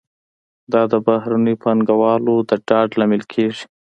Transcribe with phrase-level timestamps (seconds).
[0.73, 3.63] دا د بهرنیو پانګوالو د ډاډ لامل کیږي.